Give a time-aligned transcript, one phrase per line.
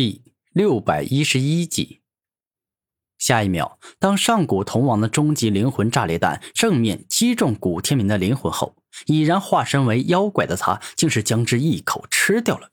[0.00, 0.22] 第
[0.52, 2.02] 六百一十一集。
[3.18, 8.76] 下一秒，当上古铜王的终极灵魂炸裂弹正面击中古天明的灵魂后，
[9.06, 12.70] 已然化身为妖怪的他，竟是将之一口吃掉了。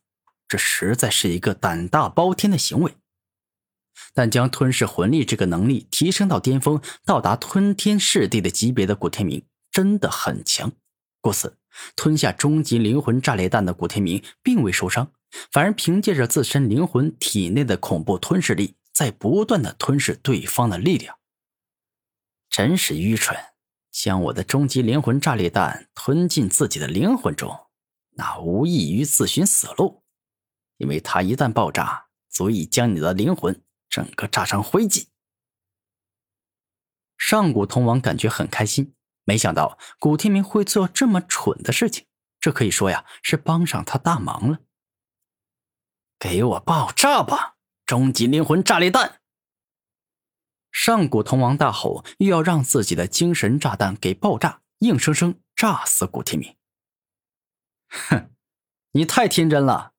[0.47, 2.93] 这实在是一个胆大包天的行为。
[4.13, 10.71] 但将吞噬魂力这个能力提升到巅峰，到达吞天噬地的级别的古天明，真的很强。
[11.19, 11.57] 故此，
[11.95, 15.11] 吞下终极灵魂炸裂弹的古天明并未受伤。
[15.51, 21.17] 反而凭借着自身灵魂体内的恐怖吞噬力，在不断的吞噬对方的力量。
[22.49, 23.37] 真是愚蠢，
[23.91, 27.67] 将我的终极灵魂炸裂弹吞进自己的灵魂中，
[28.11, 30.03] 那无异于自寻死路。
[30.77, 35.07] 因为它一旦爆炸，足以将你的灵魂整个炸成灰烬。
[37.17, 38.93] 上古通王感觉很开心，
[39.23, 42.05] 没想到古天明会做这么蠢的事情，
[42.41, 44.59] 这可以说呀是帮上他大忙了。
[46.27, 47.55] 给我爆炸吧！
[47.85, 49.21] 终极灵魂炸裂弹！
[50.71, 56.57] 上古铜王大吼，又要让自己的精神炸弹给爆炸，硬生生炸死古天明。
[57.87, 58.35] 哼，
[58.93, 59.93] 你太天真了！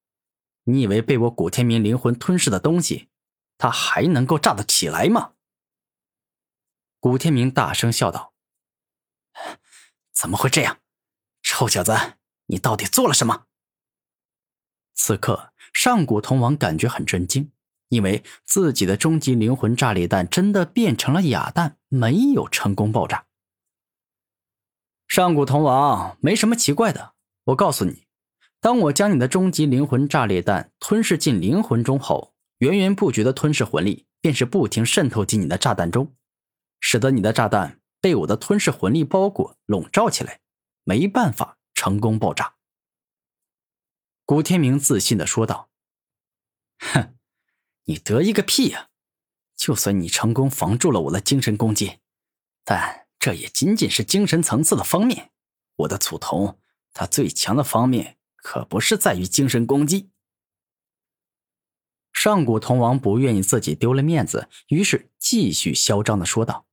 [0.64, 3.08] 你以为被我古天明灵魂吞噬的东西，
[3.56, 5.34] 它还能够炸得起来吗？
[6.98, 8.34] 古天明大声笑道
[10.12, 10.80] ：“怎么会这样？
[11.40, 13.46] 臭小子，你到底做了什么？”
[14.92, 15.52] 此刻。
[15.76, 17.50] 上古铜王感觉很震惊，
[17.90, 23.26] 因为自己的终极灵魂炸裂弹真的变成了哑弹，没有成功爆炸。
[25.06, 27.12] 上古铜王没什么奇怪的，
[27.44, 28.06] 我告诉你，
[28.58, 36.14] 当我将你的终极灵魂炸裂弹吞噬进灵魂中后，源源不绝的吞噬魂力便是不停渗透进你的炸弹中，
[36.80, 40.40] 使得你的炸弹被我的吞噬魂力包裹笼罩起来，
[40.84, 42.55] 没办法成功爆炸。
[44.26, 45.70] 古天明自信的说道
[46.82, 47.16] ：“哼，
[47.84, 48.90] 你得意个屁呀！
[49.54, 52.00] 就算你成功防住了我的精神攻击，
[52.64, 55.30] 但这也仅仅是精神层次的方面。
[55.76, 56.58] 我的祖铜，
[56.92, 60.10] 它最强的方面可不是在于精神攻击。”
[62.12, 66.66] 上古铜王不愿意自己丢了面子，于是继续嚣张的说道：“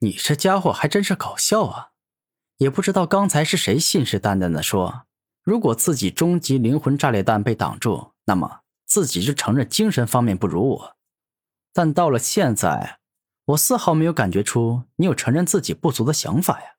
[0.00, 1.92] 你这家伙还真是搞笑啊！
[2.56, 5.05] 也不知道刚才是谁信誓旦旦的说。”
[5.46, 10.96] 如果自己终极灵魂炸裂弹被挡住，那么自己就承认精神方面不如我。
[11.72, 12.98] 但到了现在，
[13.44, 16.74] 我丝毫没有感觉出你有承认自己不足的想法呀。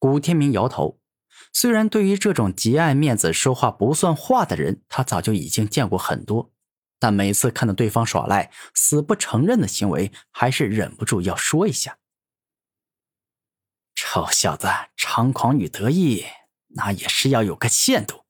[0.00, 0.98] 古天明摇头，
[1.52, 6.50] 虽然对于这种极爱面子、说话不算话的人，他早就已经见过很多，
[6.98, 11.98] 但每次看到对方耍赖、死不承认的行为，还是忍不住要说一下
[13.94, 16.24] ：“臭小子，猖狂与得意。”
[16.70, 18.24] 那也是要有个限度。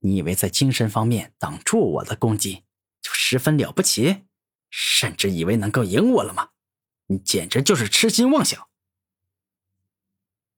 [0.00, 2.64] 你以为在精神方面挡住我的攻击
[3.00, 4.24] 就十分了不起，
[4.70, 6.50] 甚至以为能够赢我了吗？
[7.06, 8.68] 你简直就是痴心妄想！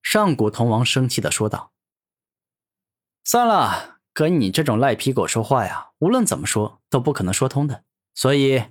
[0.03, 1.73] 上古铜王生气的说道
[3.23, 7.85] ：“算了，跟你这种赖皮狗说话呀，无论怎么说都不可能说通的，
[8.15, 8.65] 所以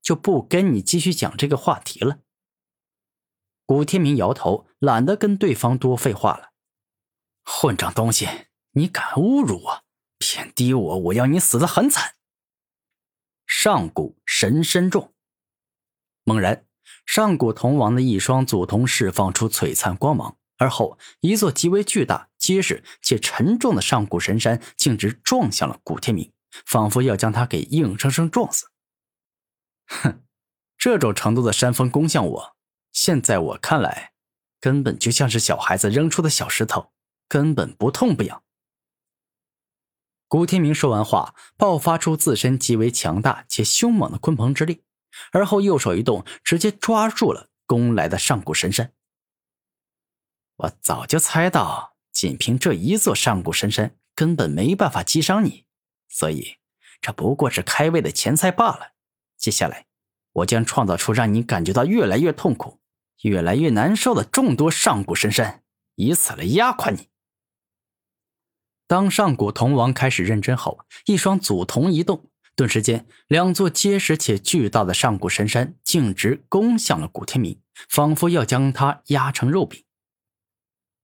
[0.00, 2.20] 就不跟你继续讲这个话题了。”
[3.66, 6.52] 古天明摇头，懒得跟对方多废话了。
[7.46, 8.28] 混账东西！
[8.72, 9.84] 你敢侮辱我，
[10.18, 12.16] 贬低我，我要你死的很惨！
[13.46, 15.14] 上古神身重。
[16.24, 16.66] 猛然，
[17.06, 26.32] 上古铜王的一双祖瞳释放出璀璨光芒，而后一座极为巨大、结实且沉重的上古神山径直撞向了古天明，
[26.66, 28.66] 仿佛要将他给硬生生撞死。
[29.86, 30.24] 哼，
[30.76, 32.56] 这种程度的山峰攻向我，
[32.92, 34.12] 现在我看来，
[34.60, 36.92] 根本就像是小孩子扔出的小石头。
[37.28, 38.42] 根本不痛不痒。
[40.28, 44.82] 古天明说完话，爆发出自身极为强大且凶猛的鲲鹏之力，
[45.30, 48.92] 而后右手一动，直接抓住了攻来的上古神山。
[50.56, 55.64] 我早就猜到，仅凭这一座上古神山根本没办法击伤你，
[56.08, 56.56] 所以
[57.00, 58.94] 这不过是开胃的前菜罢了。
[59.36, 59.86] 接下来，
[60.32, 62.80] 我将创造出让你感觉到越来越痛苦、
[63.22, 65.62] 越来越难受的众多上古神山，
[65.94, 67.10] 以此来压垮你。
[68.86, 79.84] 当上古铜王开始认真后，一双祖铜一动，顿时间，两座结实且巨大的上古神山径直攻向了古天明，仿佛要将他压成肉饼。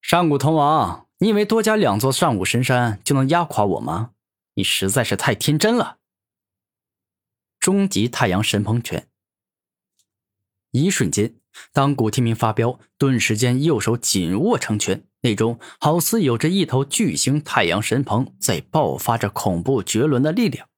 [0.00, 4.12] 上古铜王，你以为多加两座上古神山就能压垮我吗？
[4.54, 5.98] 你实在是太天真了。
[7.58, 9.08] 终极太阳神鹏拳。
[10.72, 11.34] 一瞬间，
[11.72, 20.68] 当古天明发飙，顿时间右手紧握成拳，内中好似有着一头巨型太阳神鹏在爆发着恐怖绝伦的力量，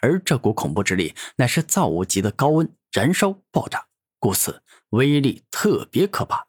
[0.00, 3.86] 而这股恐怖之力乃是造物级的高温燃烧爆炸，
[4.18, 6.46] 故此威力特别可怕。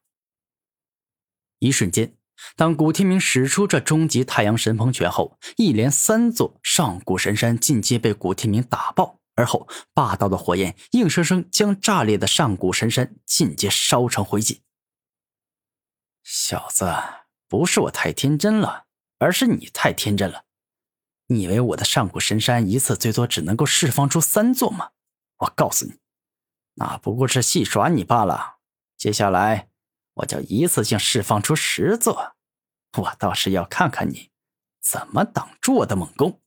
[1.59, 2.15] 一瞬间，
[2.56, 9.19] 当古天明使出这终极太阳神鹏拳后，一连三座上古神山尽皆被古天明打爆。
[9.35, 14.61] 而后，霸道的火焰硬生生将炸裂的上古神山尽皆烧成灰烬。
[16.23, 16.91] 小子，
[17.47, 18.85] 不是我太天真了，
[19.19, 20.45] 而是你太天真了。
[21.27, 24.91] 你以为我的上古神山一次最多只能够释放出三座吗？
[25.38, 25.99] 我告诉你，
[26.75, 28.55] 那不过是戏耍你罢了。
[28.97, 29.69] 接下来，
[30.13, 32.35] 我就一次性释放出十座，
[32.97, 34.31] 我倒是要看看你
[34.81, 36.41] 怎么挡住我的猛攻。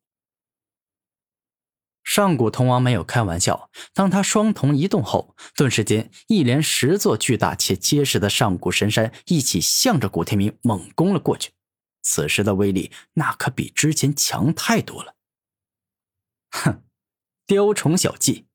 [2.08, 11.52] 上古铜王没有开玩笑，当他双瞳一动后，顿时间一连十座巨大且结实的上古神山一起向着古天明猛攻了过去。
[12.00, 15.16] 此时的威力那可比之前强太多了。
[16.50, 16.82] 哼，
[17.46, 18.46] 雕虫小技！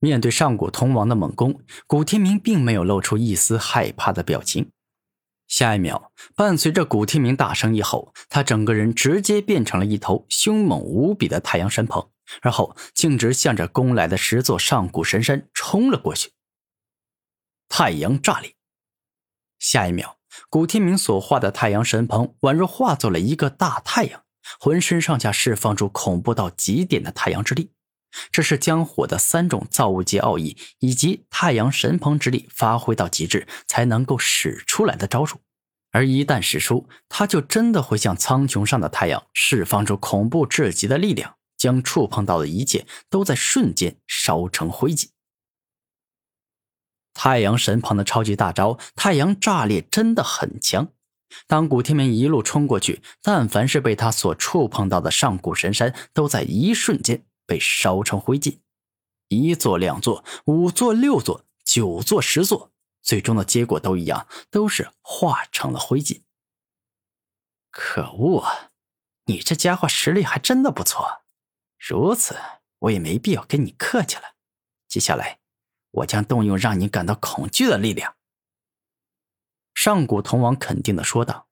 [0.00, 4.72] 面对上古铜王的猛攻，古天明并没有露出一丝害怕的表情。
[5.52, 12.10] 下一秒，伴随着古天明大声一吼，他整个人直接变成了一头凶猛无比的太阳神鹏，
[12.40, 16.30] 然后径直向着攻来的十座上古神山冲了过去。
[17.68, 18.54] 太阳炸裂！
[19.58, 20.16] 下一秒，
[20.48, 24.24] 古天明所化的太阳神鹏宛若化作了一个大太阳，
[24.58, 27.72] 浑身上下释放出恐怖到极点的太阳之力。
[28.30, 35.40] 这是将火的三种造物级奥义以及太阳神鹏之力发挥到极致才能够使出来的招数，
[35.90, 45.08] 而一旦使出，他就真的会像苍穹上的太阳，释放出恐怖至极的力量，将触碰到的一切都在瞬间烧成灰烬。
[47.14, 50.88] 太阳神鹏的超级大招“太阳炸裂”真的很强，
[51.46, 57.26] 当古天明一路冲过去，但凡是被他所触碰到的上古神山，都在一瞬间。
[57.46, 58.60] 被烧成灰烬，
[59.28, 62.72] 一座、两座、五座、六座、九座、十座，
[63.02, 66.22] 最终的结果都一样，都是化成了灰烬。
[67.70, 68.70] 可恶啊，
[69.24, 71.22] 你这家伙实力还真的不错，
[71.78, 72.36] 如此
[72.80, 74.34] 我也没必要跟你客气了。
[74.88, 75.40] 接下来，
[75.90, 78.16] 我将动用让你感到恐惧的力量。”
[79.74, 81.48] 上古铜王肯定的说道，“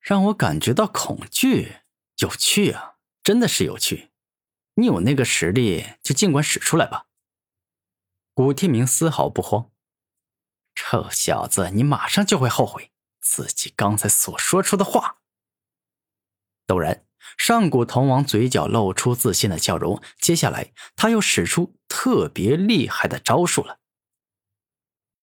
[0.00, 1.76] 让我感觉到恐惧，
[2.16, 2.93] 有趣啊。”
[3.24, 4.10] 真的是有趣，
[4.74, 7.06] 你有那个实力就尽管使出来吧。
[8.34, 9.70] 古天明丝毫不慌，
[10.74, 12.92] 臭小子，你马上就会后悔
[13.22, 15.20] 自己刚才所说出的话。
[16.66, 17.06] 陡然，
[17.38, 23.80] 上古铜王嘴角露出自信的笑容，接下来他又使出特别厉害的招数了。